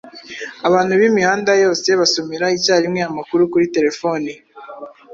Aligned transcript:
abantu 0.67 0.93
b’imihanda 0.99 1.51
yose 1.63 1.89
basomera 1.99 2.45
icyarimwe 2.57 3.01
amakuru 3.09 3.41
kuri 3.51 3.65
terefoni 3.75 4.31